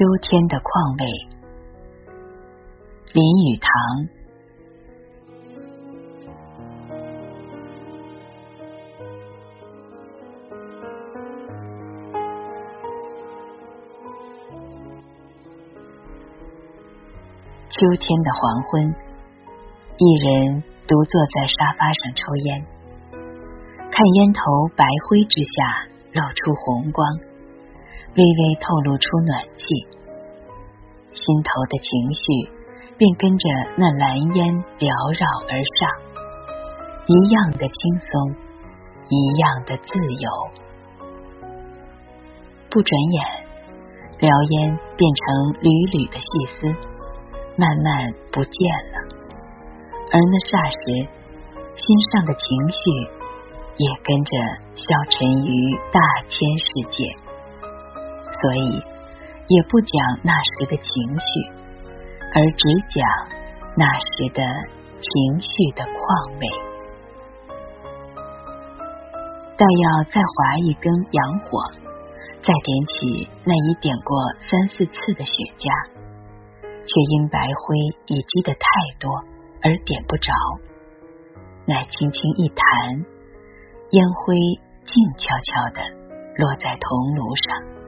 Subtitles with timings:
[0.00, 1.04] 秋天的况味，
[3.12, 3.70] 林语堂。
[17.68, 18.94] 秋天的黄昏，
[19.98, 22.64] 一人独坐在沙发上抽烟，
[23.90, 24.40] 看烟头
[24.74, 27.29] 白灰之下露出红光。
[28.16, 29.64] 微微透露出暖气，
[31.14, 32.22] 心头的情绪
[32.98, 35.86] 便跟着那蓝烟缭绕而上，
[37.06, 38.34] 一样的轻松，
[39.08, 40.26] 一样的自由。
[42.68, 43.18] 不转眼，
[44.18, 44.26] 燎
[44.58, 45.22] 烟变成
[45.62, 46.66] 缕缕的细丝，
[47.56, 48.58] 慢慢不见
[48.90, 49.06] 了。
[50.10, 51.06] 而那霎时，
[51.78, 52.42] 心上的情
[52.74, 52.82] 绪
[53.78, 54.34] 也跟着
[54.74, 57.06] 消沉于大千世界。
[58.40, 58.82] 所以，
[59.48, 61.28] 也不讲那时的情绪，
[62.34, 63.04] 而只讲
[63.76, 64.42] 那时的
[65.00, 66.46] 情绪的况味。
[69.56, 71.60] 但要再划一根洋火，
[72.40, 75.68] 再点起那已点过三四次的雪茄，
[76.62, 78.64] 却因白灰已积得太
[78.98, 79.10] 多
[79.62, 80.32] 而点不着，
[81.66, 82.64] 乃轻轻一弹，
[83.90, 84.34] 烟灰
[84.86, 85.82] 静悄悄的
[86.36, 87.79] 落在铜炉上。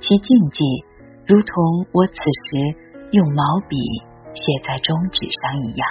[0.00, 0.84] 其禁忌，
[1.26, 1.54] 如同
[1.92, 2.56] 我此时
[3.12, 3.76] 用毛笔
[4.32, 5.86] 写在中纸上一样，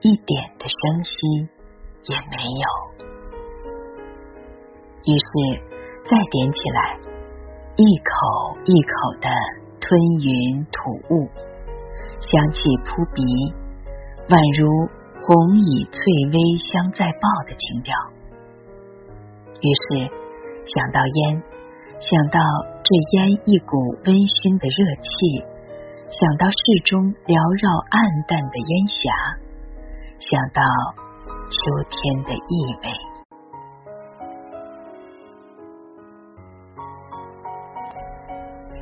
[0.00, 1.12] 一点的声息
[2.08, 2.64] 也没有。
[5.04, 5.28] 于是
[6.06, 6.98] 再点起来，
[7.76, 9.28] 一口一口的
[9.80, 11.28] 吞云吐雾，
[12.22, 13.22] 香气扑鼻，
[14.28, 14.66] 宛如
[15.20, 16.00] 红蚁翠
[16.32, 17.94] 微香在爆的情调。
[19.60, 20.08] 于是
[20.64, 21.53] 想到烟。
[22.04, 22.38] 想到
[22.84, 25.40] 这烟一股温熏的热气，
[26.12, 29.00] 想到室中缭绕暗淡的烟霞，
[30.20, 30.60] 想到
[31.48, 31.56] 秋
[31.88, 32.92] 天的意味，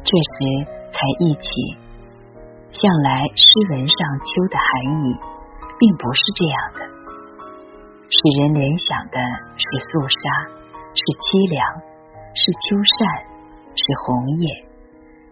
[0.02, 1.78] 这时才忆起，
[2.74, 4.66] 向来诗文上秋的含
[5.06, 5.14] 义，
[5.78, 6.80] 并不是这样的，
[8.10, 9.22] 使人联想的
[9.54, 10.50] 是肃杀，
[10.90, 11.91] 是凄凉。
[12.34, 13.24] 是秋扇，
[13.76, 14.64] 是红叶，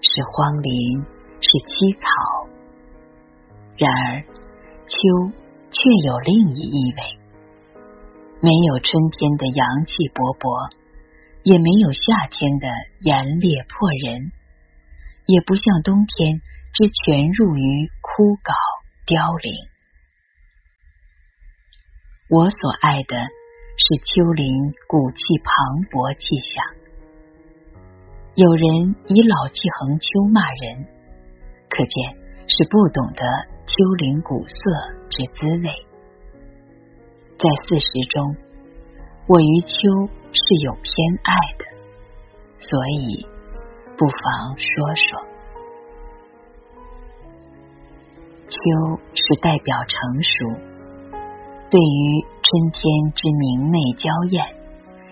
[0.02, 1.00] 是荒林，
[1.40, 2.06] 是凄草。
[3.78, 4.20] 然而，
[4.84, 4.98] 秋
[5.72, 7.00] 却有另一意味，
[8.42, 10.70] 没有春天的阳气勃勃，
[11.42, 12.68] 也没有夏天的
[13.00, 14.32] 炎烈迫人，
[15.24, 16.42] 也不像冬天
[16.74, 18.52] 之全入于枯槁
[19.06, 19.56] 凋零。
[22.28, 23.16] 我所爱的
[23.80, 24.52] 是秋林
[24.86, 25.50] 古气磅
[25.88, 26.79] 礴气象。
[28.40, 30.86] 有人以老气横秋骂人，
[31.68, 31.92] 可见
[32.48, 33.22] 是不懂得
[33.66, 34.56] 秋林古色
[35.10, 35.68] 之滋味。
[37.36, 38.34] 在四时中，
[39.28, 39.76] 我于秋
[40.32, 40.90] 是有偏
[41.22, 41.66] 爱的，
[42.56, 43.26] 所以
[43.98, 45.20] 不妨说说。
[48.48, 48.56] 秋
[49.12, 50.48] 是代表成熟，
[51.68, 54.42] 对于春天之明媚娇艳，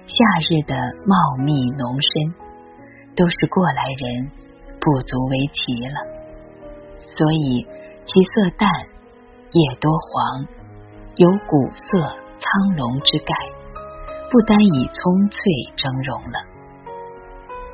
[0.07, 0.75] 夏日的
[1.05, 2.48] 茂密浓深。
[3.19, 4.31] 都是过来人，
[4.79, 5.99] 不足为奇了。
[7.19, 7.67] 所以
[8.05, 8.71] 其色淡，
[9.51, 10.47] 叶多黄，
[11.17, 11.99] 有古色
[12.39, 13.35] 苍龙之概，
[14.31, 15.41] 不单以葱翠
[15.77, 16.39] 峥嵘了。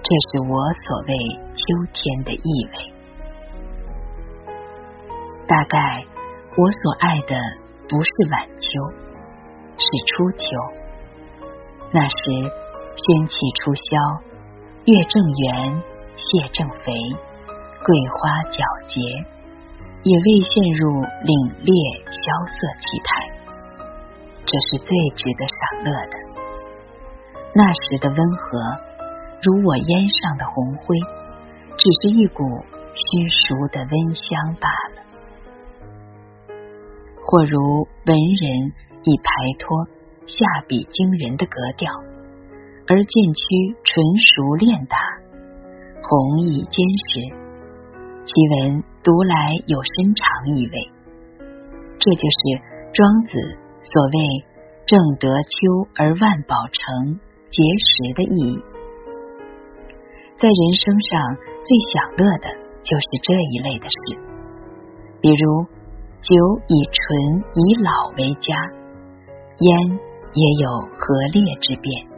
[0.03, 1.13] 这是我所谓
[1.53, 1.63] 秋
[1.93, 2.95] 天的意味。
[5.47, 6.07] 大概
[6.57, 7.37] 我所爱的
[7.87, 8.67] 不是晚秋，
[9.77, 10.47] 是初秋。
[11.93, 12.17] 那时
[12.97, 14.34] 宣气初消。
[14.87, 15.83] 月正圆，
[16.15, 19.01] 蟹正肥，桂花皎洁，
[20.05, 21.33] 也未陷入凛
[21.65, 21.73] 冽
[22.13, 22.21] 萧
[22.53, 23.09] 瑟气态。
[24.45, 26.15] 这是最值得赏乐的。
[27.57, 28.61] 那时的温和，
[29.41, 31.01] 如我烟上的红灰，
[31.81, 32.45] 只是一股
[32.93, 34.29] 熏熟的温香
[34.61, 35.01] 罢了。
[37.25, 38.69] 或如文人
[39.01, 39.89] 以排脱
[40.27, 41.89] 下笔惊人的格调。
[42.87, 43.43] 而渐趋
[43.83, 44.97] 纯熟练达，
[46.03, 47.21] 弘毅坚实，
[48.27, 50.73] 其文读来有深长意味。
[51.99, 52.39] 这就是
[52.93, 53.33] 庄子
[53.83, 54.45] 所谓
[54.85, 58.59] “正得秋而万宝成，结实”的意义。
[60.37, 62.51] 在人生上最享乐的
[62.83, 64.21] 就是这一类的事，
[65.23, 65.65] 比如
[66.21, 66.35] 酒
[66.69, 68.55] 以醇以老为佳，
[69.61, 69.99] 烟
[70.35, 72.14] 也有和烈之变。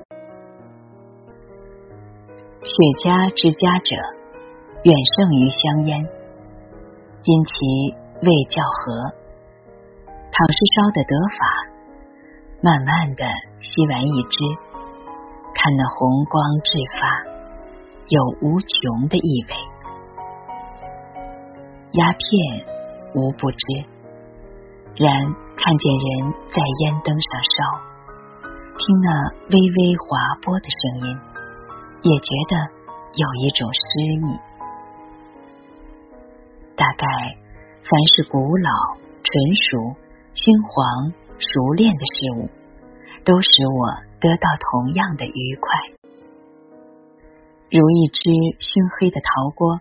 [2.67, 3.95] 雪茄之家者，
[4.83, 6.03] 远胜于香烟。
[7.23, 7.55] 因其
[8.27, 9.15] 味较和，
[10.35, 11.39] 倘是烧的得法，
[12.63, 13.23] 慢慢的
[13.63, 14.43] 吸完一支，
[15.55, 17.07] 看那红光炽发，
[18.11, 19.55] 有无穷的意味。
[21.95, 22.67] 鸦片
[23.15, 23.63] 无不知，
[24.99, 25.07] 然
[25.55, 27.59] 看见人在烟灯上烧，
[28.75, 29.09] 听那
[29.55, 31.15] 微微滑波的声音，
[32.07, 32.55] 也觉得
[33.19, 33.81] 有一种诗
[34.23, 34.39] 意。
[36.77, 37.07] 大概
[37.83, 38.71] 凡是古老、
[39.25, 39.97] 纯熟、
[40.33, 42.49] 熏黄、熟练的事物，
[43.25, 45.67] 都使我得到同样的愉快。
[47.73, 48.31] 如一只
[48.61, 49.81] 熏黑的陶锅，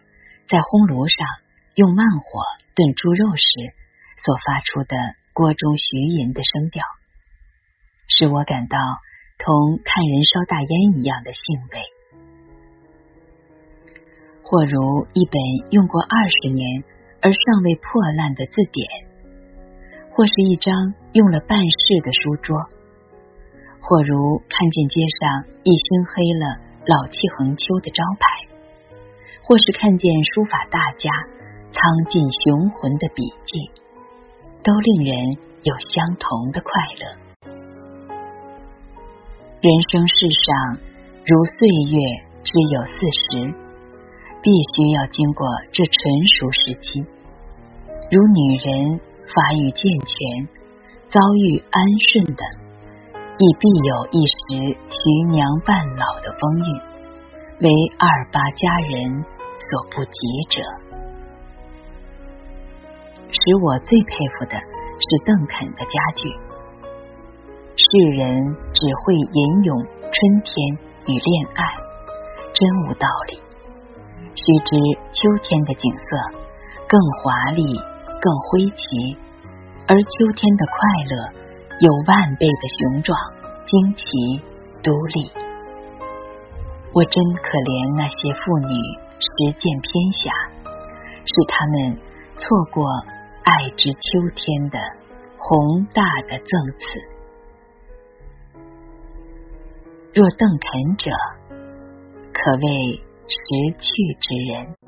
[0.50, 1.28] 在烘炉上
[1.76, 2.42] 用慢火
[2.74, 3.46] 炖猪肉时
[4.26, 4.98] 所发出的
[5.32, 6.82] 锅中徐吟的声调，
[8.08, 8.80] 使我感到
[9.38, 11.95] 同看人烧大烟一样的兴味。
[14.46, 16.84] 或如一本用过二十年
[17.20, 17.82] 而尚未破
[18.16, 18.86] 烂的字典，
[20.14, 22.56] 或是一张用了半世的书桌，
[23.82, 28.46] 或如看见街上一熏黑了老气横秋的招牌，
[29.42, 31.10] 或是看见书法大家
[31.74, 33.72] 苍劲雄浑的笔迹，
[34.62, 36.70] 都令人有相同的快
[37.02, 37.50] 乐。
[39.60, 40.14] 人生世
[40.46, 40.78] 上，
[41.26, 41.98] 如岁月
[42.44, 43.65] 只有四十。
[44.46, 47.02] 必须要经过这纯熟时期，
[48.12, 50.46] 如女人发育健全、
[51.10, 51.82] 遭遇安
[52.14, 52.46] 顺的，
[53.42, 56.78] 亦必有一时徐娘半老的风韵，
[57.66, 59.26] 为二八佳人
[59.58, 60.20] 所不及
[60.52, 60.62] 者。
[63.26, 66.30] 使我最佩服的是邓肯的家具。
[67.74, 68.30] 世人
[68.76, 70.78] 只会吟咏春天
[71.08, 71.66] 与恋爱，
[72.54, 73.45] 真无道理。
[74.34, 74.76] 须知
[75.14, 76.18] 秋天的景色
[76.88, 77.62] 更华丽、
[78.22, 79.18] 更灰奇，
[79.88, 80.76] 而秋天的快
[81.12, 81.14] 乐
[81.80, 83.18] 有万倍的雄壮、
[83.66, 84.42] 惊奇、
[84.82, 85.32] 独立。
[86.94, 88.74] 我真可怜那些妇女
[89.20, 89.28] 实
[89.60, 90.32] 践偏狭，
[91.26, 92.00] 使他们
[92.38, 92.86] 错过
[93.44, 94.00] 爱之秋
[94.36, 94.80] 天的
[95.38, 96.84] 宏大的赠词。
[100.14, 101.12] 若邓肯者，
[102.32, 103.05] 可谓。
[103.28, 103.38] 识
[103.80, 104.85] 趣之人。